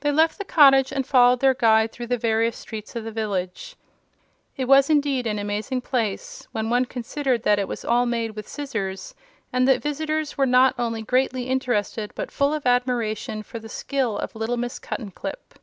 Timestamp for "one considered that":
6.70-7.58